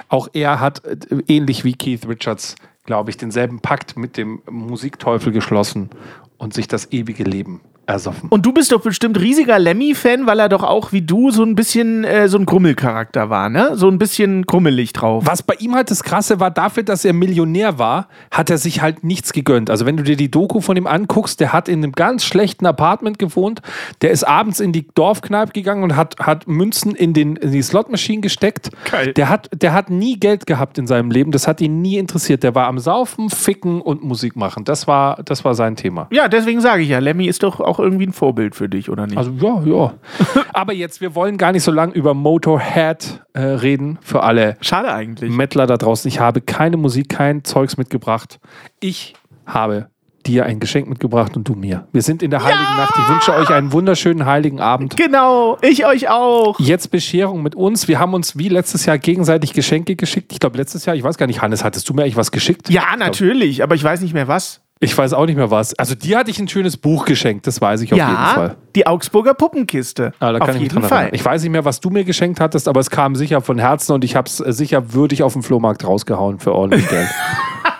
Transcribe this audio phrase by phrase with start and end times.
[0.09, 2.55] auch er hat äh, ähnlich wie Keith Richards,
[2.85, 5.91] glaube ich, denselben Pakt mit dem Musikteufel geschlossen
[6.37, 8.29] und sich das ewige Leben ersoffen.
[8.29, 11.55] Und du bist doch bestimmt riesiger Lemmy-Fan, weil er doch auch wie du so ein
[11.55, 13.71] bisschen äh, so ein Grummelcharakter war, ne?
[13.75, 15.23] So ein bisschen grummelig drauf.
[15.27, 18.81] Was bei ihm halt das Krasse war, dafür, dass er Millionär war, hat er sich
[18.81, 19.69] halt nichts gegönnt.
[19.69, 22.65] Also wenn du dir die Doku von ihm anguckst, der hat in einem ganz schlechten
[22.65, 23.61] Apartment gewohnt,
[24.01, 27.61] der ist abends in die Dorfkneipe gegangen und hat, hat Münzen in, den, in die
[27.61, 28.69] Slotmaschine gesteckt.
[28.89, 29.13] Geil.
[29.13, 32.43] Der hat, der hat nie Geld gehabt in seinem Leben, das hat ihn nie interessiert.
[32.43, 34.63] Der war am Saufen, Ficken und Musik machen.
[34.63, 36.07] Das war, das war sein Thema.
[36.11, 39.07] Ja, deswegen sage ich ja, Lemmy ist doch auch irgendwie ein Vorbild für dich, oder
[39.07, 39.17] nicht?
[39.17, 39.93] Also ja, ja.
[40.53, 44.93] Aber jetzt, wir wollen gar nicht so lange über Motorhead äh, reden, für alle Schade
[44.93, 45.31] eigentlich.
[45.31, 48.39] Mettler da draußen, ich habe keine Musik, kein Zeugs mitgebracht.
[48.79, 49.13] Ich
[49.45, 49.87] habe
[50.25, 51.87] dir ein Geschenk mitgebracht und du mir.
[51.91, 52.93] Wir sind in der Heiligen Nacht.
[52.97, 54.95] Ich wünsche euch einen wunderschönen Heiligen Abend.
[54.97, 56.59] Genau, ich euch auch.
[56.59, 57.87] Jetzt Bescherung mit uns.
[57.87, 60.31] Wir haben uns wie letztes Jahr gegenseitig Geschenke geschickt.
[60.31, 62.69] Ich glaube, letztes Jahr, ich weiß gar nicht, Hannes, hattest du mir eigentlich was geschickt?
[62.69, 64.61] Ja, natürlich, aber ich weiß nicht mehr was.
[64.79, 65.73] Ich weiß auch nicht mehr was.
[65.75, 68.55] Also dir hatte ich ein schönes Buch geschenkt, das weiß ich auf jeden ja, Fall.
[68.75, 70.11] die Augsburger Puppenkiste.
[70.19, 70.97] Ah, da Auf kann ich mich jeden dran Fall.
[71.03, 71.15] erinnern.
[71.15, 73.93] Ich weiß nicht mehr, was du mir geschenkt hattest, aber es kam sicher von Herzen
[73.93, 77.07] und ich habe es sicher würdig auf dem Flohmarkt rausgehauen für ordentlich Geld.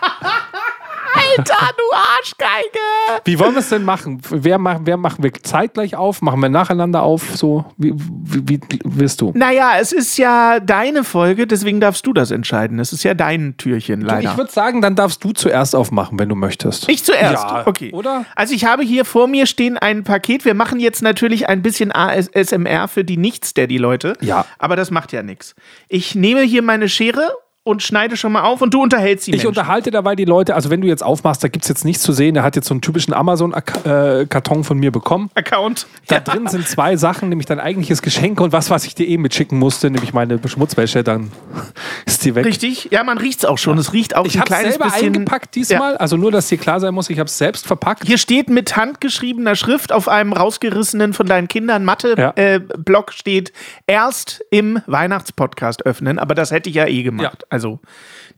[1.38, 3.22] Alter, du Arschgeige!
[3.26, 4.22] Wie wollen wir es denn machen?
[4.30, 4.82] Wer, machen?
[4.86, 6.22] wer machen wir zeitgleich auf?
[6.22, 7.36] Machen wir nacheinander auf?
[7.36, 9.32] So, wie, wie, wie willst du?
[9.36, 12.80] Naja, es ist ja deine Folge, deswegen darfst du das entscheiden.
[12.80, 14.32] Es ist ja dein Türchen, leider.
[14.32, 16.90] Ich würde sagen, dann darfst du zuerst aufmachen, wenn du möchtest.
[16.90, 17.44] Ich zuerst.
[17.44, 17.92] Ja, okay.
[17.92, 18.26] oder?
[18.36, 20.46] Also ich habe hier vor mir stehen ein Paket.
[20.46, 24.14] Wir machen jetzt natürlich ein bisschen ASMR für die Nicht-Steady-Leute.
[24.22, 24.46] Ja.
[24.58, 25.56] Aber das macht ja nichts.
[25.88, 27.30] Ich nehme hier meine Schere
[27.66, 29.48] und schneide schon mal auf und du unterhältst die Ich Menschen.
[29.48, 32.12] unterhalte dabei die Leute, also wenn du jetzt aufmachst, da gibt es jetzt nichts zu
[32.12, 32.36] sehen.
[32.36, 35.30] Er hat jetzt so einen typischen Amazon-Karton von mir bekommen.
[35.36, 35.88] Account.
[36.08, 39.24] Da drin sind zwei Sachen, nämlich dein eigentliches Geschenk und was, was ich dir eben
[39.24, 41.32] mitschicken musste, nämlich meine Schmutzwäsche, dann
[42.06, 42.46] ist die weg.
[42.46, 42.90] Richtig?
[42.92, 43.78] Ja, man riecht es auch schon.
[43.78, 45.08] Es riecht auch Ich ein habe kleines selber bisschen.
[45.08, 48.06] eingepackt diesmal, also nur, dass dir klar sein muss, ich habe es selbst verpackt.
[48.06, 51.86] Hier steht mit handgeschriebener Schrift auf einem rausgerissenen von deinen Kindern Ja.
[51.86, 53.54] Mathe-Block steht
[53.88, 57.46] erst im Weihnachtspodcast öffnen, aber das hätte ich ja eh gemacht.
[57.54, 57.80] Also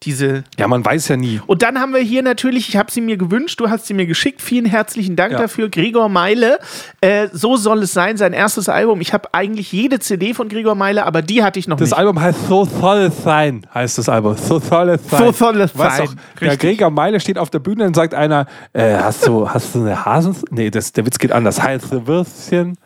[0.03, 0.43] diese.
[0.59, 1.39] Ja, man weiß ja nie.
[1.47, 4.05] Und dann haben wir hier natürlich, ich habe sie mir gewünscht, du hast sie mir
[4.05, 4.41] geschickt.
[4.41, 5.39] Vielen herzlichen Dank Ja.
[5.39, 6.59] dafür, Gregor Meile.
[6.99, 8.99] Äh, so soll es sein, sein erstes Album.
[8.99, 11.97] Ich habe eigentlich jede CD von Gregor Meile, aber die hatte ich noch Das nicht.
[11.97, 14.35] Album heißt So soll es sein, heißt das Album.
[14.35, 15.19] So soll es sein.
[15.23, 16.07] So soll es sein.
[16.07, 16.57] Doch, der.
[16.57, 20.03] Gregor Meile steht auf der Bühne und sagt einer, äh, hast du, hast du eine
[20.03, 20.35] Hasen?
[20.51, 21.63] Nee, das, der Witz geht anders.
[21.63, 22.77] Heiße Würstchen,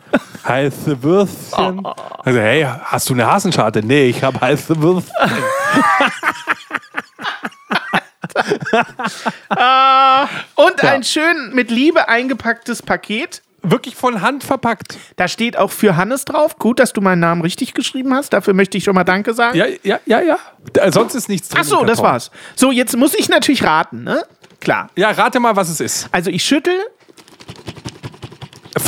[0.48, 1.86] heiße Würstchen.
[1.86, 3.82] Also, hey, hast du eine Hasenscharte?
[3.84, 5.14] Nee, ich habe heiße Würstchen.
[10.56, 10.92] Und Ja.
[10.92, 13.42] ein schön mit Liebe eingepacktes Paket.
[13.62, 14.98] Wirklich von Hand verpackt.
[15.18, 16.58] Da steht auch für Hannes drauf.
[16.60, 18.32] Gut, dass du meinen Namen richtig geschrieben hast.
[18.32, 19.58] Dafür möchte ich schon mal Danke sagen.
[19.58, 20.38] Ja, ja, ja, ja.
[20.72, 21.60] Da- Sonst ist nichts drin.
[21.62, 22.32] Ach so, das war's.
[22.56, 24.24] So, jetzt muss ich natürlich raten, ne?
[24.62, 24.90] Klar.
[24.96, 26.08] Ja, rate mal, was es ist.
[26.14, 26.74] Also ich schüttel.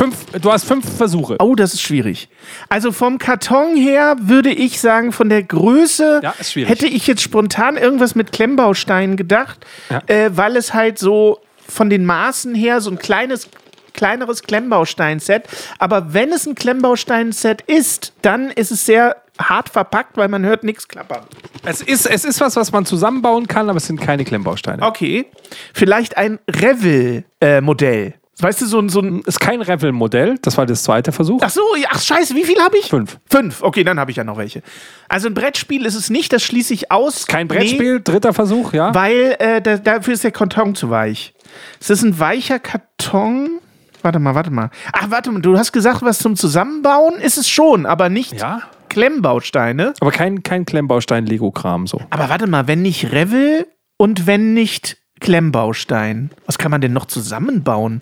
[0.02, 1.36] Fünf, du hast fünf Versuche.
[1.40, 2.28] Oh, das ist schwierig.
[2.70, 6.34] Also vom Karton her würde ich sagen, von der Größe Ja,
[6.66, 10.02] hätte ich jetzt spontan irgendwas mit Klemmbausteinen gedacht, Ja.
[10.08, 13.48] äh, weil es halt so von den Maßen her so ein kleines
[13.94, 15.44] kleineres Klemmbaustein-Set.
[15.78, 20.64] Aber wenn es ein Klemmbaustein-Set ist, dann ist es sehr hart verpackt, weil man hört
[20.64, 21.26] nichts klappern.
[21.64, 24.82] Es ist, es ist was, was man zusammenbauen kann, aber es sind keine Klemmbausteine.
[24.82, 25.28] Okay.
[25.76, 28.16] Vielleicht ein Revell-Modell.
[28.42, 28.90] Weißt du, so ein.
[28.90, 31.40] So ein Ist kein Revel-Modell, das war das zweite Versuch.
[31.44, 32.90] ach so, ach scheiße, wie viel habe ich?
[32.90, 33.20] Fünf.
[33.30, 34.62] Fünf, okay, dann habe ich ja noch welche.
[35.10, 37.28] Also ein Brettspiel ist es nicht, das schließe ich aus.
[37.28, 38.94] Kein Nee, Brettspiel, dritter Versuch, ja.
[38.96, 41.34] weil äh, da, dafür ist der Karton zu weich.
[41.80, 43.60] Es ist ein weicher Karton.
[44.02, 44.70] Warte mal, warte mal.
[44.94, 48.62] Ach, warte mal, du hast gesagt, was zum Zusammenbauen ist es schon, aber nicht Ja.
[48.90, 49.94] Klemmbausteine.
[50.02, 52.02] Aber kein, kein Klemmbaustein-Lego-Kram so.
[52.10, 53.68] Aber warte mal, wenn nicht Revel
[53.98, 58.02] und wenn nicht Klemmbaustein, was kann man denn noch zusammenbauen?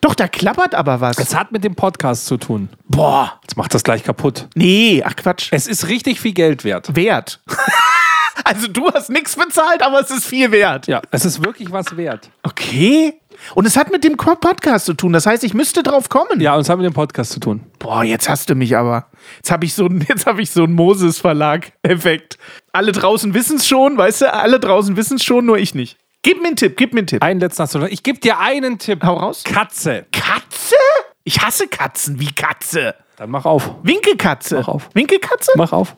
[0.00, 1.18] Doch, da klappert aber was.
[1.18, 2.68] Es hat mit dem Podcast zu tun.
[2.88, 3.38] Boah.
[3.42, 4.48] Jetzt macht das gleich kaputt.
[4.54, 5.48] Nee, ach Quatsch.
[5.52, 6.94] Es ist richtig viel Geld wert.
[6.96, 7.40] Wert.
[8.44, 10.86] also du hast nichts bezahlt, aber es ist viel wert.
[10.86, 12.30] Ja, es ist wirklich was wert.
[12.42, 13.14] Okay.
[13.54, 15.12] Und es hat mit dem Podcast zu tun.
[15.14, 16.40] Das heißt, ich müsste drauf kommen.
[16.40, 17.60] Ja, und es hat mit dem Podcast zu tun.
[17.78, 19.06] Boah, jetzt hast du mich aber.
[19.36, 20.06] Jetzt habe ich so einen-
[20.38, 22.36] ich so einen Moses Verlag Effekt.
[22.72, 24.32] Alle draußen wissen es schon, weißt du?
[24.34, 25.96] Alle draußen wissen es schon, nur ich nicht.
[26.22, 27.22] Gib mir einen Tipp, gib mir einen Tipp.
[27.22, 27.88] Einen letzten hast du noch.
[27.88, 29.02] Ich gebe dir einen Tipp.
[29.02, 29.42] Hau raus.
[29.44, 30.06] Katze.
[30.12, 30.76] Katze?
[31.24, 32.20] Ich hasse Katzen.
[32.20, 32.94] Wie Katze?
[33.16, 33.74] Dann mach auf.
[33.82, 34.56] Winkelkatze.
[34.56, 34.88] Mach auf.
[34.94, 35.52] Winkelkatze?
[35.56, 35.96] Mach auf.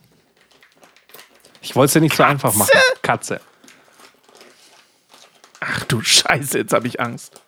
[1.61, 2.71] Ich wollte es dir nicht so einfach machen.
[3.03, 3.41] Katze.
[5.61, 7.41] Ach du Scheiße, jetzt habe ich Angst.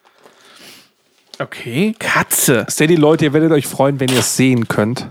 [1.40, 2.64] Okay, Katze.
[2.70, 5.08] Steady Leute, ihr werdet euch freuen, wenn ihr es sehen könnt.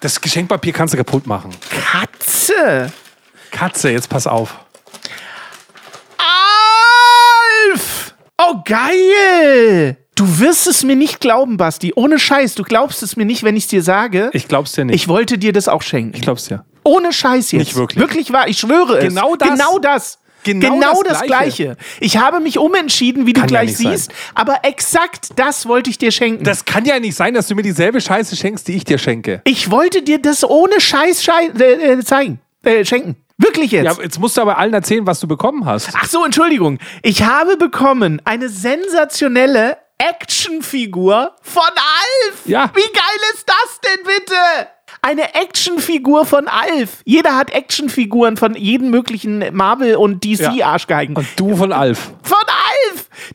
[0.00, 1.56] Das Geschenkpapier kannst du kaputt machen.
[1.70, 2.92] Katze.
[3.50, 4.65] Katze, jetzt pass auf.
[8.48, 9.96] Oh, geil!
[10.14, 11.92] Du wirst es mir nicht glauben, Basti.
[11.94, 12.54] Ohne Scheiß.
[12.54, 14.30] Du glaubst es mir nicht, wenn ich es dir sage.
[14.32, 14.94] Ich glaub's dir nicht.
[14.94, 16.14] Ich wollte dir das auch schenken.
[16.16, 16.64] Ich glaub's dir.
[16.84, 17.58] Ohne Scheiß jetzt.
[17.60, 18.00] Nicht wirklich.
[18.00, 18.48] Wirklich wahr.
[18.48, 19.04] Ich schwöre es.
[19.04, 19.48] Genau das.
[19.50, 20.18] Genau das.
[20.44, 21.64] Genau das das Gleiche.
[21.64, 21.76] Gleiche.
[22.00, 23.92] Ich habe mich umentschieden, wie du Kann ja gleich sein.
[23.92, 24.12] siehst.
[24.34, 26.44] Aber exakt das wollte ich dir schenken.
[26.44, 29.42] Das kann ja nicht sein, dass du mir dieselbe Scheiße schenkst, die ich dir schenke.
[29.44, 32.38] ich wollte dir das ohne Scheiß schei äh, äh, zeigen.
[32.62, 33.16] Äh, schenken.
[33.38, 33.98] Wirklich jetzt.
[33.98, 35.90] Ja, jetzt musst du aber allen erzählen, was du bekommen hast.
[35.94, 36.78] Ach so, Entschuldigung.
[37.02, 42.42] Ich habe bekommen eine sensationelle Actionfigur von Alf.
[42.46, 42.70] Ja.
[42.74, 44.34] Wie geil ist das denn bitte?
[45.02, 47.02] Eine Actionfigur von Alf.
[47.04, 50.50] Jeder hat Actionfiguren von jedem möglichen Marvel- und Ja.
[50.50, 51.16] DC-Arschgeigen.
[51.16, 52.10] Und du von Alf.
[52.22, 52.35] Von Alf!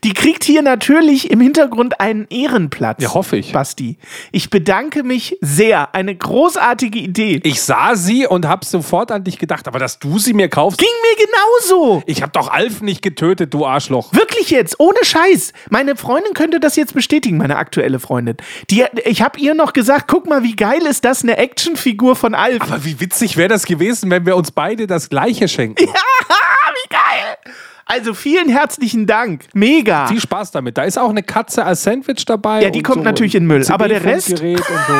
[0.04, 3.02] Die kriegt hier natürlich im Hintergrund einen Ehrenplatz.
[3.02, 3.52] Ja, hoffe ich.
[3.52, 3.98] Basti.
[4.30, 5.94] Ich bedanke mich sehr.
[5.94, 7.40] Eine großartige Idee.
[7.44, 10.78] Ich sah sie und hab sofort an dich gedacht, aber dass du sie mir kaufst.
[10.78, 12.02] Ging mir genauso.
[12.06, 14.12] Ich hab doch Alf nicht getötet, du Arschloch.
[14.12, 15.52] Wirklich jetzt, ohne Scheiß.
[15.70, 18.36] Meine Freundin könnte das jetzt bestätigen, meine aktuelle Freundin.
[18.70, 22.34] Die, ich habe ihr noch gesagt, guck mal, wie geil ist das, eine Actionfigur von
[22.34, 22.62] Alf.
[22.62, 25.86] Aber wie witzig wäre das gewesen, wenn wir uns beide das gleiche schenken.
[25.92, 26.41] geil.
[27.92, 29.44] Also vielen herzlichen Dank.
[29.52, 30.06] Mega.
[30.06, 30.78] Viel Spaß damit.
[30.78, 32.62] Da ist auch eine Katze als Sandwich dabei.
[32.62, 34.94] Ja, die kommt so natürlich in Müll, aber der Rest- und so.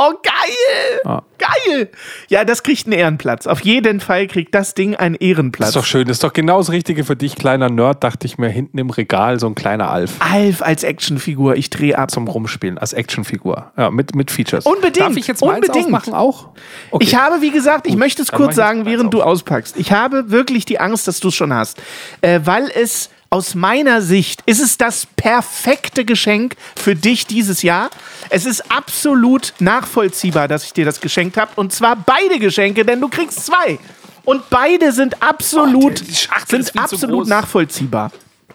[0.00, 1.20] Oh, geil.
[1.38, 1.90] Geil.
[2.28, 3.48] Ja, das kriegt einen Ehrenplatz.
[3.48, 5.70] Auf jeden Fall kriegt das Ding einen Ehrenplatz.
[5.70, 6.08] Ist doch schön.
[6.08, 9.40] Ist doch genau das Richtige für dich, kleiner Nerd, dachte ich mir, hinten im Regal
[9.40, 12.12] so ein kleiner Alf Alf als Actionfigur, ich drehe ab.
[12.12, 13.72] zum Rumspielen, als Actionfigur.
[13.76, 14.66] Ja, mit, mit Features.
[14.66, 15.86] Unbedingt, Darf ich jetzt meins unbedingt.
[15.86, 16.50] aufmachen auch?
[16.92, 17.04] Okay.
[17.04, 19.28] Ich habe, wie gesagt, ich möchte es kurz sagen, während du auf.
[19.38, 19.76] auspackst.
[19.78, 21.78] Ich habe wirklich die Angst, dass du es schon hast.
[22.20, 27.90] Äh, weil es aus meiner Sicht ist es das perfekte Geschenk für dich dieses Jahr.
[28.30, 31.52] Es ist absolut nachvollziehbar, dass ich dir das geschenkt habe.
[31.56, 33.78] Und zwar beide Geschenke, denn du kriegst zwei.
[34.24, 37.28] Und beide sind absolut, Oh, sind absolut groß.
[37.28, 38.10] nachvollziehbar.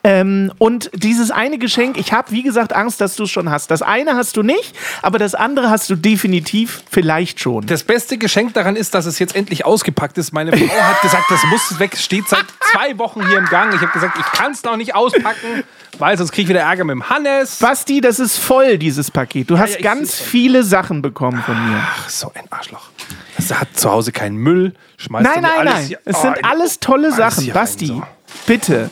[0.06, 3.72] Ähm, und dieses eine Geschenk, ich habe, wie gesagt, Angst, dass du es schon hast.
[3.72, 7.66] Das eine hast du nicht, aber das andere hast du definitiv vielleicht schon.
[7.68, 10.34] Das beste Geschenk daran ist, dass es jetzt endlich ausgepackt ist.
[10.34, 12.44] Meine Frau hat gesagt, das muss weg, es steht seit
[12.74, 13.74] zwei Wochen hier im Gang.
[13.74, 15.64] Ich habe gesagt, ich kann es noch nicht auspacken,
[16.00, 17.60] weil sonst kriege ich wieder Ärger mit dem Hannes.
[17.60, 19.50] Basti, das ist voll, dieses Paket.
[19.50, 21.82] Du hast ja, ganz viele Sachen bekommen von mir.
[21.82, 22.90] Ach, so ein Arschloch.
[23.38, 24.74] Das hat zu Hause keinen Müll.
[24.98, 25.86] Schmeißt Nein, nein, nein.
[25.86, 27.44] hier- Es Oh, sind in- alles tolle alles Sachen.
[27.46, 28.04] hier rein, Basti, so.
[28.46, 28.90] bitte,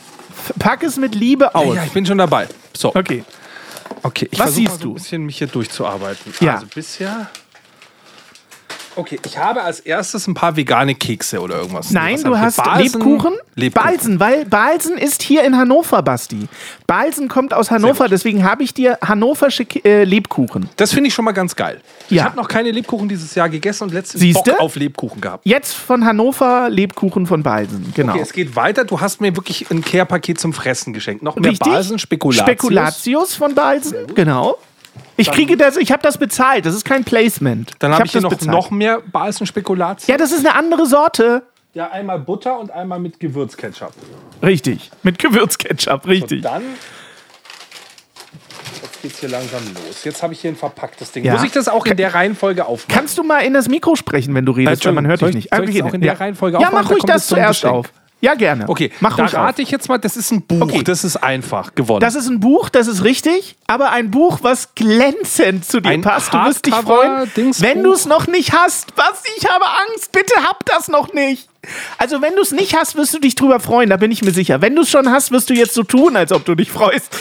[0.58, 1.74] pack es mit Liebe aus.
[1.76, 2.48] Ja, ich bin schon dabei.
[2.74, 3.24] So, Okay.
[4.02, 4.28] okay.
[4.30, 4.90] Ich Was versuch mal siehst so du?
[4.90, 6.32] ein bisschen mich hier durchzuarbeiten.
[6.40, 6.54] Ja.
[6.54, 7.28] Also bisher.
[8.94, 11.90] Okay, ich habe als erstes ein paar vegane Kekse oder irgendwas.
[11.90, 12.56] Nein, Was du ich hast?
[12.56, 12.82] Balsen?
[13.00, 13.34] Lebkuchen?
[13.54, 13.86] Lebkuchen.
[13.88, 16.46] Balsen, weil Balsen ist hier in Hannover, Basti.
[16.86, 20.68] Balsen kommt aus Hannover, deswegen habe ich dir hannoversche äh, Lebkuchen.
[20.76, 21.80] Das finde ich schon mal ganz geil.
[22.10, 22.24] Ich Ja.
[22.24, 24.50] habe noch keine Lebkuchen dieses Jahr gegessen und letztens Siehste?
[24.52, 25.46] Bock auf Lebkuchen gehabt.
[25.46, 28.12] Jetzt von Hannover Lebkuchen von Balsen, genau.
[28.12, 28.84] Okay, es geht weiter.
[28.84, 31.22] Du hast mir wirklich ein Care-Paket zum Fressen geschenkt.
[31.22, 31.72] Noch mehr Richtig?
[31.72, 32.46] Balsen, Spekulatius.
[32.46, 34.58] Spekulatius von Balsen, genau.
[35.16, 37.72] Ich kriege das, ich habe das bezahlt, das ist kein Placement.
[37.78, 38.50] Dann habe ich hier das noch, bezahlt.
[38.56, 40.06] noch mehr Balsen, Spekulatius.
[40.08, 41.42] Ja, das ist eine andere Sorte.
[41.74, 43.92] Ja, einmal Butter und einmal mit Gewürzketchup.
[44.42, 44.90] Richtig.
[45.02, 46.42] Mit Gewürzketchup, richtig.
[46.42, 46.62] Dann.
[48.82, 50.04] Jetzt geht's hier langsam los.
[50.04, 51.24] Jetzt habe ich hier ein verpacktes Ding.
[51.24, 51.32] Ja.
[51.34, 52.94] Muss ich das auch in der Reihenfolge aufmachen?
[52.94, 55.46] Kannst du mal in das Mikro sprechen, wenn du redest, weil man hört Soll dich
[55.46, 55.54] ich- nicht.
[55.54, 56.18] soll ich Einfach das auch in der ja.
[56.18, 56.74] Reihenfolge Ja, aufmachen?
[56.74, 57.92] mach Da ruhig kommt das zuerst auf.
[58.24, 58.68] Ja, gerne.
[58.68, 59.42] Okay, mach da ruhig auf.
[59.46, 60.60] rate ich jetzt mal, das ist ein Buch.
[60.60, 60.84] Okay.
[60.84, 61.98] Das ist einfach gewonnen.
[61.98, 66.02] Das ist ein Buch, das ist richtig, aber ein Buch, was glänzend zu dir Ein
[66.02, 66.32] passt.
[66.32, 67.66] Du wirst dich freuen, Dingsbuch.
[67.66, 68.92] wenn du es noch nicht hast.
[68.94, 69.24] Was?
[69.36, 70.12] Ich habe Angst.
[70.12, 71.48] Bitte hab das noch nicht.
[71.98, 74.30] Also, wenn du es nicht hast, wirst du dich drüber freuen, da bin ich mir
[74.32, 74.60] sicher.
[74.62, 77.12] Wenn du es schon hast, wirst du jetzt so tun, als ob du dich freust.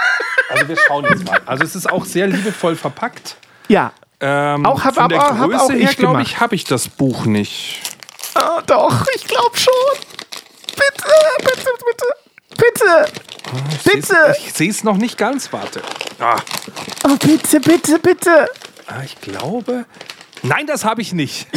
[0.48, 1.38] also wir schauen jetzt mal.
[1.44, 3.36] Also es ist auch sehr liebevoll verpackt.
[3.68, 3.92] Ja.
[4.20, 6.88] Ähm, Auch hab- von der aber hab auch her, ich glaube ich, habe ich das
[6.88, 7.80] Buch nicht.
[8.34, 9.72] Ah, doch, ich glaube schon.
[10.76, 12.06] Bitte, bitte, bitte.
[12.56, 13.06] Bitte.
[13.84, 14.36] Bitte.
[14.46, 15.82] Ich sehe es noch nicht ganz, warte.
[16.20, 16.36] Ah,
[17.04, 18.48] Oh, bitte, bitte, bitte.
[18.86, 19.84] ah, ich glaube...
[20.42, 21.46] Nein, das habe ich nicht.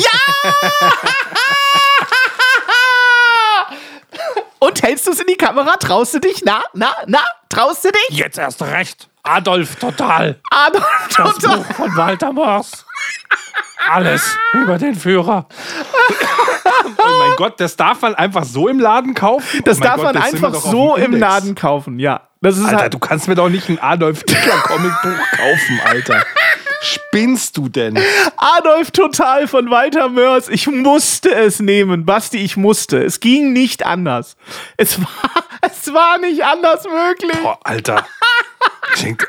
[4.59, 5.75] Und hältst du es in die Kamera?
[5.77, 6.41] Traust du dich?
[6.43, 7.19] Na, na, na?
[7.49, 8.09] Traust du dich?
[8.17, 9.07] Jetzt erst recht.
[9.23, 10.39] Adolf, total.
[10.49, 10.85] Adolf,
[11.15, 11.57] Das total.
[11.59, 12.85] Buch von Walter Moors.
[13.89, 15.47] Alles über den Führer.
[16.97, 19.61] Oh mein Gott, das darf man einfach so im Laden kaufen?
[19.63, 21.13] Das oh darf Gott, man einfach so im.
[21.13, 22.21] Laden kaufen, ja.
[22.41, 26.23] Das ist Alter, halt, du kannst mir doch nicht ein Adolf Hitler Comicbuch kaufen, Alter.
[26.81, 27.99] Spinnst du denn?
[28.37, 30.47] Adolf Total von Walter Mörs.
[30.47, 33.03] Ich musste es nehmen, Basti, ich musste.
[33.03, 34.37] Es ging nicht anders.
[34.77, 35.07] Es war,
[35.61, 37.37] es war nicht anders möglich.
[37.41, 38.05] Boah, Alter.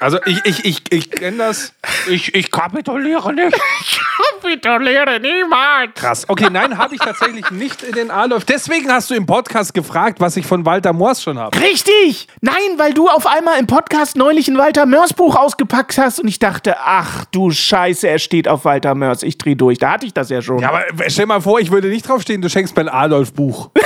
[0.00, 1.72] Also ich, ich, ich, ich kenne das.
[2.08, 3.56] Ich, ich kapituliere nicht.
[4.40, 5.94] Kapituliere niemals.
[5.94, 6.28] Krass.
[6.28, 8.44] Okay, nein, habe ich tatsächlich nicht in den Adolf.
[8.44, 11.58] Deswegen hast du im Podcast gefragt, was ich von Walter Moors schon habe.
[11.60, 12.26] Richtig!
[12.40, 16.28] Nein, weil du auf einmal im Podcast neulich ein Walter Mörs Buch ausgepackt hast und
[16.28, 19.22] ich dachte, ach du Scheiße, er steht auf Walter Mörs.
[19.22, 19.78] Ich dreh durch.
[19.78, 20.60] Da hatte ich das ja schon.
[20.60, 23.70] Ja, aber stell mal vor, ich würde nicht draufstehen, du schenkst mir ein Adolf-Buch.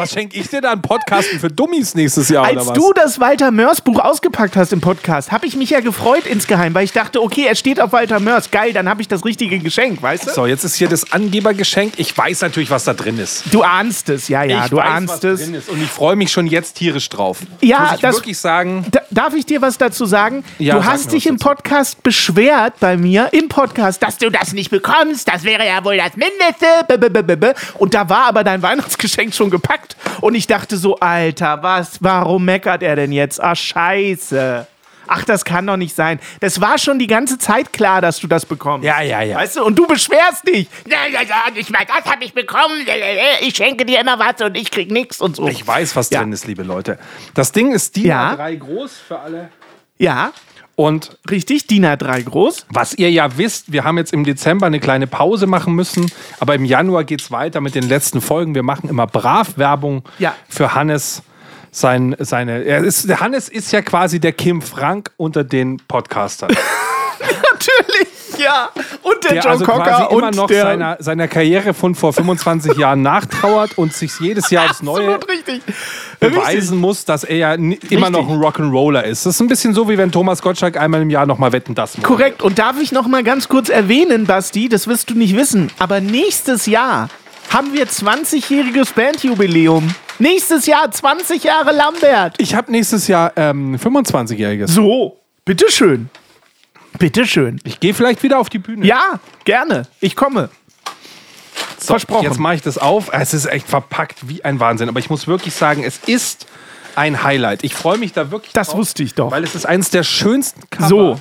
[0.00, 2.72] Was schenke ich dir da an Podcasten für Dummies nächstes Jahr Als oder was?
[2.78, 6.74] du das Walter Mörs Buch ausgepackt hast im Podcast, habe ich mich ja gefreut insgeheim,
[6.74, 8.50] weil ich dachte, okay, er steht auf Walter Mörs.
[8.50, 10.32] Geil, dann habe ich das richtige Geschenk, weißt du?
[10.32, 11.94] so, jetzt ist hier das Angebergeschenk.
[11.98, 13.44] Ich weiß natürlich, was da drin ist.
[13.52, 15.40] Du ahnst es, ja, ja, ich du weiß, ahnst was es.
[15.40, 15.68] drin ist.
[15.68, 17.38] Und ich freue mich schon jetzt tierisch drauf.
[17.60, 18.86] Ja, Muss ich das- wirklich sagen.
[18.90, 20.44] Da, darf ich dir was dazu sagen?
[20.58, 21.48] Ja, du sag hast dich im dazu.
[21.50, 25.28] Podcast beschwert bei mir, im Podcast, dass du das nicht bekommst.
[25.28, 26.66] Das wäre ja wohl das Mindeste.
[27.78, 29.89] Und da war aber dein Weihnachtsgeschenk schon gepackt.
[30.20, 33.42] Und ich dachte so, Alter, was, warum meckert er denn jetzt?
[33.42, 34.66] Ach, scheiße.
[35.12, 36.20] Ach, das kann doch nicht sein.
[36.38, 38.84] Das war schon die ganze Zeit klar, dass du das bekommst.
[38.86, 39.36] Ja, ja, ja.
[39.38, 40.68] Weißt du, und du beschwerst dich.
[40.86, 42.86] Ja, ja, ja, nicht mal das habe ich bekommen.
[43.40, 45.48] Ich schenke dir immer was und ich krieg nichts und so.
[45.48, 46.20] Ich weiß, was Ja.
[46.20, 46.96] drin ist, liebe Leute.
[47.34, 48.34] Das Ding ist DIN Ja.
[48.34, 49.48] A3 groß für alle.
[49.98, 50.32] ja,
[50.80, 52.64] Und richtig, DIN A3 groß.
[52.70, 56.54] was ihr ja wisst, wir haben jetzt im Dezember eine kleine Pause machen müssen, aber
[56.54, 58.54] im Januar geht es weiter mit den letzten Folgen.
[58.54, 60.34] Wir machen immer brav Werbung Ja.
[60.48, 61.22] für Hannes.
[61.70, 66.50] Sein, seine, er ist, der Hannes ist ja quasi der Kim Frank unter den Podcastern.
[67.60, 68.70] Natürlich, ja.
[69.02, 71.94] Und der, der John also Cocker quasi immer und noch der seiner, seiner Karriere von
[71.94, 75.62] vor 25 Jahren nachtrauert und sich jedes Jahr aufs Neue richtig.
[76.18, 79.26] beweisen muss, dass er ja immer noch ein Rock'n'Roller ist.
[79.26, 81.96] Das ist ein bisschen so, wie wenn Thomas Gottschalk einmal im Jahr nochmal wetten, das
[81.98, 82.18] moderiert.
[82.18, 82.42] Korrekt.
[82.42, 86.00] Und darf ich noch mal ganz kurz erwähnen, Basti, das wirst du nicht wissen, aber
[86.00, 87.08] nächstes Jahr
[87.50, 89.92] haben wir 20-jähriges Bandjubiläum.
[90.18, 92.34] Nächstes Jahr 20 Jahre Lambert.
[92.38, 94.68] Ich habe nächstes Jahr ähm, 25-Jähriges.
[94.68, 96.10] So, bitteschön.
[96.98, 97.60] Bitteschön.
[97.64, 98.86] Ich gehe vielleicht wieder auf die Bühne.
[98.86, 99.82] Ja, gerne.
[100.00, 100.50] Ich komme.
[101.78, 102.24] So, versprochen.
[102.24, 103.10] Jetzt mache ich das auf.
[103.12, 104.88] Es ist echt verpackt wie ein Wahnsinn.
[104.88, 106.46] Aber ich muss wirklich sagen, es ist
[106.96, 107.64] ein Highlight.
[107.64, 109.30] Ich freue mich da wirklich Das drauf, wusste ich doch.
[109.30, 110.88] Weil es ist eines der schönsten Cover.
[110.88, 111.20] So.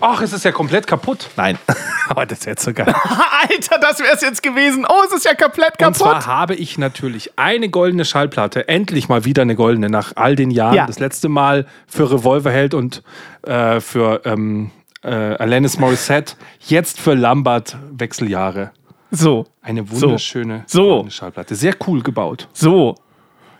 [0.00, 1.30] Ach, es ist ja komplett kaputt.
[1.36, 1.58] Nein.
[2.08, 2.94] Aber das ist jetzt so geil.
[3.50, 4.86] Alter, das wär's jetzt gewesen.
[4.88, 5.96] Oh, es ist ja komplett Und kaputt.
[5.96, 10.50] zwar habe ich natürlich eine goldene Schallplatte, endlich mal wieder eine goldene, nach all den
[10.50, 10.74] Jahren.
[10.74, 10.86] Ja.
[10.86, 13.02] Das letzte Mal für Revolverheld und
[13.42, 14.70] äh, für ähm,
[15.02, 18.72] äh, Alanis Morissette, jetzt für Lambert Wechseljahre.
[19.10, 20.82] So, Eine wunderschöne So.
[20.88, 21.54] goldene Schallplatte.
[21.54, 22.48] Sehr cool gebaut.
[22.52, 22.96] so.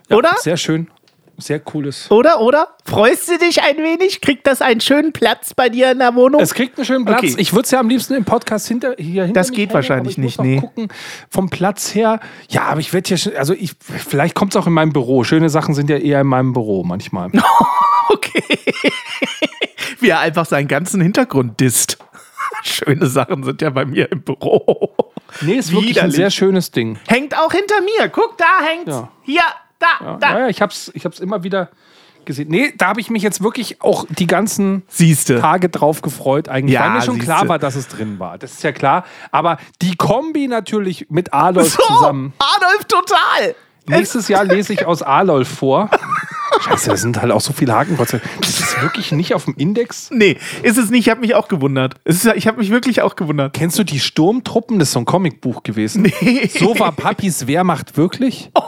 [0.09, 0.31] Oder?
[0.37, 0.87] Sehr schön.
[1.39, 2.09] Sehr cooles.
[2.09, 2.69] Oder, oder?
[2.83, 4.21] Freust du dich ein wenig?
[4.21, 6.41] Kriegt das einen schönen Platz bei dir in der Wohnung?
[6.41, 7.19] Es kriegt einen schönen Platz.
[7.19, 7.35] Okay.
[7.37, 10.17] Ich würde es ja am liebsten im Podcast hinter, hier hinter Das geht hängen, wahrscheinlich
[10.17, 10.59] nicht, nee.
[10.59, 10.87] gucken,
[11.29, 12.19] vom Platz her.
[12.49, 15.23] Ja, aber ich werde hier schon, also ich, vielleicht kommt es auch in meinem Büro.
[15.23, 17.31] Schöne Sachen sind ja eher in meinem Büro manchmal.
[18.09, 18.41] Okay.
[19.99, 21.97] Wie er einfach seinen ganzen Hintergrund disst.
[22.63, 24.95] Schöne Sachen sind ja bei mir im Büro.
[25.41, 26.15] Nee, ist wirklich ein Widerlich.
[26.15, 26.97] sehr schönes Ding.
[27.07, 28.07] Hängt auch hinter mir.
[28.09, 28.91] Guck, da hängt's.
[28.95, 29.09] Ja.
[29.23, 29.41] Hier,
[29.79, 30.39] da, Ja, da.
[30.39, 31.69] ja, ich hab's, ich hab's immer wieder
[32.25, 32.49] gesehen.
[32.49, 35.39] Nee, da habe ich mich jetzt wirklich auch die ganzen Siehste.
[35.39, 37.25] Tage drauf gefreut, eigentlich, Ja, weil mir schon siehste.
[37.31, 38.37] klar war, dass es drin war.
[38.37, 39.05] Das ist ja klar.
[39.31, 42.33] Aber die Kombi natürlich mit Adolf So, zusammen.
[42.39, 43.55] Adolf total.
[43.87, 45.89] Nächstes Jahr lese ich aus Adolf vor.
[46.61, 48.19] Scheiße, da sind halt auch so viele Hakenkreuze.
[48.41, 50.09] Das ist wirklich nicht auf dem Index.
[50.11, 51.05] Nee, ist es nicht.
[51.07, 51.95] Ich habe mich auch gewundert.
[52.03, 53.53] Es ist, ich habe mich wirklich auch gewundert.
[53.53, 54.79] Kennst du die Sturmtruppen?
[54.79, 56.11] Das ist so ein Comicbuch gewesen.
[56.21, 56.49] Nee.
[56.53, 58.51] So war Papis Wehrmacht wirklich?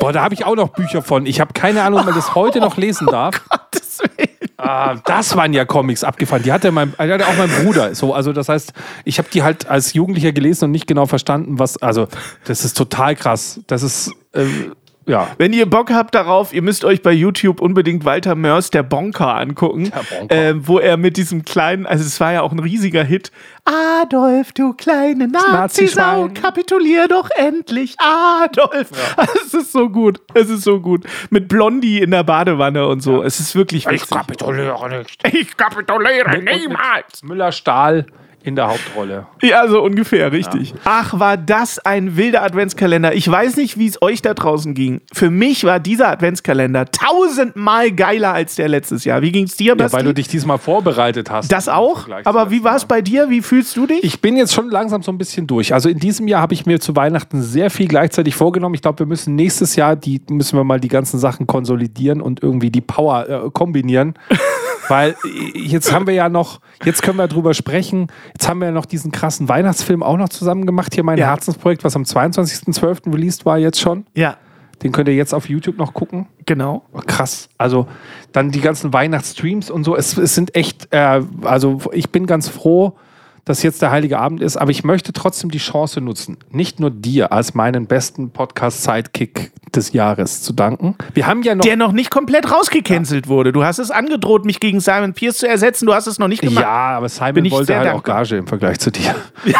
[0.00, 1.26] Boah, da habe ich auch noch Bücher von.
[1.26, 3.46] Ich habe keine Ahnung, ob man das heute noch lesen darf.
[3.48, 4.30] Gottes Willen.
[4.56, 6.42] Ah, das waren ja Comics abgefahren.
[6.42, 7.94] Die hatte, mein, die hatte auch mein Bruder.
[7.94, 8.72] So, also das heißt,
[9.04, 11.80] ich habe die halt als Jugendlicher gelesen und nicht genau verstanden, was.
[11.82, 12.08] Also
[12.46, 13.60] das ist total krass.
[13.66, 14.74] Das ist ähm,
[15.06, 15.28] ja.
[15.38, 19.34] Wenn ihr Bock habt darauf, ihr müsst euch bei YouTube unbedingt Walter Mörs, der Bonker,
[19.34, 19.90] angucken.
[19.90, 20.34] Der Bonker.
[20.34, 23.32] Äh, wo er mit diesem kleinen, also es war ja auch ein riesiger Hit.
[23.64, 26.34] Adolf, du kleine Nazisau, Nazischwein.
[26.34, 28.90] kapitulier doch endlich, Adolf.
[29.46, 31.04] Es ist so gut, es ist so gut.
[31.30, 33.22] Mit Blondie in der Badewanne und so.
[33.22, 34.10] Es ist wirklich witzig.
[34.10, 35.28] kapituliere nicht.
[35.34, 37.22] Ich kapituliere niemals.
[37.22, 38.06] Müller Stahl
[38.42, 39.26] in der Hauptrolle.
[39.42, 40.74] Ja, so ungefähr, richtig.
[40.84, 43.14] Ach, war das ein wilder Adventskalender.
[43.14, 45.00] Ich weiß nicht, wie es euch da draußen ging.
[45.12, 49.22] Für mich war dieser Adventskalender tausendmal geiler als der letztes Jahr.
[49.22, 49.96] Wie ging es dir, Ja, Basti?
[49.96, 51.52] weil du dich diesmal vorbereitet hast.
[51.52, 52.06] das auch?
[52.24, 53.30] Aber wie war es bei dir?
[53.30, 54.02] Wie fühlst du dich?
[54.04, 55.74] Ich bin jetzt schon langsam so ein bisschen durch.
[55.74, 58.74] Also in diesem Jahr habe ich mir zu Weihnachten sehr viel gleichzeitig vorgenommen.
[58.74, 62.42] Ich glaube, wir müssen nächstes Jahr die müssen wir mal die ganzen Sachen konsolidieren und
[62.42, 64.14] irgendwie die Power äh, kombinieren.
[64.90, 65.14] Weil
[65.54, 68.08] jetzt haben wir ja noch, jetzt können wir drüber sprechen.
[68.34, 70.92] Jetzt haben wir ja noch diesen krassen Weihnachtsfilm auch noch zusammen gemacht.
[70.94, 71.28] Hier mein Ja.
[71.28, 73.12] Herzensprojekt, was am 22.12.
[73.14, 74.04] released war jetzt schon.
[74.14, 74.36] ja,
[74.82, 76.26] Den könnt ihr jetzt auf YouTube noch gucken.
[76.46, 76.82] genau.
[76.92, 77.48] Oh, krass.
[77.58, 77.86] Also
[78.32, 79.94] dann die ganzen Weihnachtsstreams und so.
[79.96, 82.96] Es, es sind echt, äh, also ich bin ganz froh,
[83.44, 86.90] dass jetzt der Heilige Abend ist, aber ich möchte trotzdem die Chance nutzen, nicht nur
[86.90, 90.96] dir als meinen besten Podcast-Sidekick des Jahres zu danken.
[91.14, 91.64] Wir haben ja noch.
[91.64, 93.52] Der noch nicht komplett rausgecancelt wurde.
[93.52, 95.86] Du hast es angedroht, mich gegen Simon Pierce zu ersetzen.
[95.86, 96.62] Du hast es noch nicht gemacht.
[96.62, 97.94] ja, aber Simon wollte halt dankbar.
[97.94, 99.14] auch Gage im Vergleich zu dir.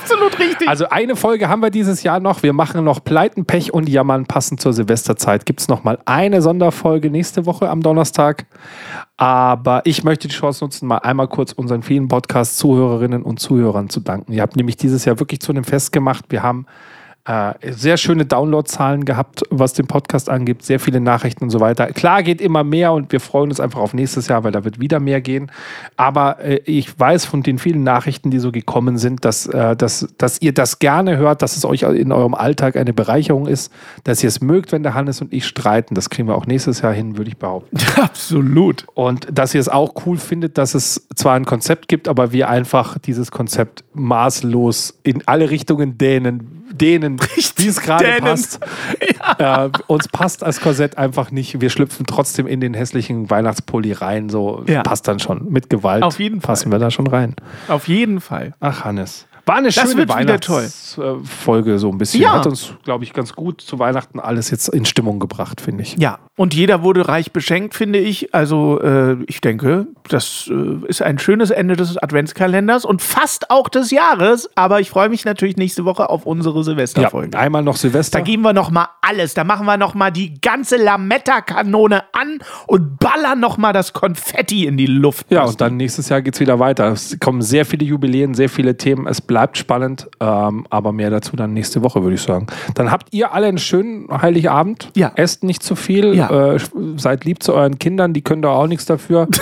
[0.00, 0.68] Absolut richtig.
[0.68, 2.42] Also eine Folge haben wir dieses Jahr noch.
[2.42, 5.46] Wir machen noch Pleiten, Pech und Jammern passend zur Silvesterzeit.
[5.46, 8.46] Gibt es noch mal eine Sonderfolge nächste Woche am Donnerstag.
[9.16, 14.00] Aber ich möchte die Chance nutzen, mal einmal kurz unseren vielen Podcast-Zuhörerinnen und Zuhörern zu
[14.00, 14.32] danken.
[14.32, 16.24] Ihr habt nämlich dieses Jahr wirklich zu einem Fest gemacht.
[16.30, 16.66] Wir haben
[17.26, 21.88] äh, sehr schöne Downloadzahlen gehabt, was den Podcast angeht, sehr viele Nachrichten und so weiter.
[21.88, 24.80] Klar geht immer mehr und wir freuen uns einfach auf nächstes Jahr, weil da wird
[24.80, 25.52] wieder mehr gehen.
[25.98, 30.08] Aber äh, ich weiß von den vielen Nachrichten, die so gekommen sind, dass, äh, dass,
[30.16, 33.70] dass ihr das gerne hört, dass es euch in eurem Alltag eine Bereicherung ist,
[34.04, 35.94] dass ihr es mögt, wenn der Hannes und ich streiten.
[35.94, 37.76] Das kriegen wir auch nächstes Jahr hin, würde ich behaupten.
[38.00, 38.86] Absolut.
[38.94, 42.48] Und dass ihr es auch cool findet, dass es zwar ein Konzept gibt, aber wir
[42.48, 47.18] einfach dieses Konzept maßlos in alle Richtungen dehnen, dehnen
[47.56, 48.60] wie es gerade passt.
[49.38, 51.60] Äh, uns passt als Korsett einfach nicht.
[51.60, 54.28] Wir schlüpfen trotzdem in den hässlichen Weihnachtspulli rein.
[54.28, 54.82] So Ja.
[54.82, 55.50] passt dann schon.
[55.50, 56.48] Mit Gewalt Auf jeden Fall.
[56.54, 57.36] passen wir da schon rein.
[57.68, 58.54] Auf jeden Fall.
[58.60, 59.26] Ach, Hannes.
[59.46, 60.08] War eine schöne.
[60.08, 62.22] Weihnachtsfolge, so ein bisschen.
[62.22, 62.34] Ja.
[62.34, 65.96] Hat uns, glaube ich, ganz gut zu Weihnachten alles jetzt in Stimmung gebracht, finde ich.
[65.98, 68.34] Ja, und jeder wurde reich beschenkt, finde ich.
[68.34, 73.68] Also äh, ich denke, das äh, ist ein schönes Ende des Adventskalenders und fast auch
[73.68, 74.48] des Jahres.
[74.54, 77.38] Aber ich freue mich natürlich nächste Woche auf unsere Ja, Silvesterfolge.
[77.38, 78.20] einmal noch Silvester.
[78.20, 79.34] Da geben wir noch mal alles.
[79.34, 84.64] Da machen wir noch mal die ganze Lametta-Kanone an und ballern noch mal das Konfetti
[84.64, 85.26] in die Luft.
[85.30, 86.86] Ja, und dann nächstes Jahr geht es wieder weiter.
[86.92, 89.06] Es kommen sehr viele Jubiläen, sehr viele Themen.
[89.06, 92.46] Es bleibt spannend, ähm, aber mehr dazu dann nächste Woche, würde ich sagen.
[92.74, 94.90] Dann habt ihr alle einen schönen Heiligabend.
[94.96, 95.12] Ja.
[95.16, 96.14] Esst nicht zu viel.
[96.14, 96.29] Ja.
[96.30, 96.58] Äh,
[96.96, 99.28] seid lieb zu euren Kindern, die können da auch nichts dafür.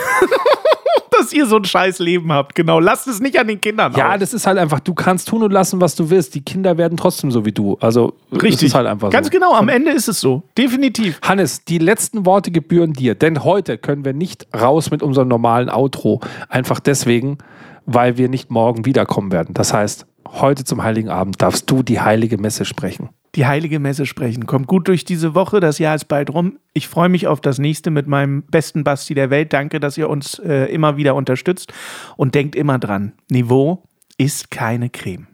[1.18, 2.54] dass ihr so ein scheiß Leben habt.
[2.54, 4.20] Genau, lasst es nicht an den Kindern ja, aus.
[4.20, 6.34] das ist halt einfach, du kannst tun und lassen, was du willst.
[6.34, 7.76] Die Kinder werden trotzdem so wie du.
[7.80, 9.30] Also, ist halt Ganz so.
[9.30, 10.42] genau, am Ende ist es so.
[10.56, 11.20] Definitiv.
[11.22, 15.68] Hannes, die letzten Worte gebühren dir, denn heute können wir nicht raus mit unserem normalen
[15.68, 16.20] Outro.
[16.48, 17.38] Einfach deswegen,
[17.86, 19.54] weil wir nicht morgen wiederkommen werden.
[19.54, 24.06] Das heißt, heute zum Heiligen Abend darfst du die heilige Messe sprechen die heilige Messe
[24.06, 24.46] sprechen.
[24.46, 26.58] Kommt gut durch diese Woche, das Jahr ist bald rum.
[26.72, 29.52] Ich freue mich auf das nächste mit meinem besten Basti der Welt.
[29.52, 31.72] Danke, dass ihr uns äh, immer wieder unterstützt
[32.16, 33.82] und denkt immer dran, Niveau
[34.16, 35.26] ist keine Creme.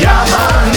[0.00, 0.72] Ja Mann,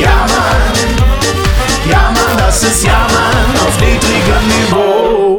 [0.00, 5.31] ja Mann, ja Mann, das ist Ja Mann auf niedrigem Niveau.